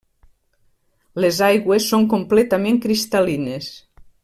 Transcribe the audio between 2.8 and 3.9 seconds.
cristal·lines.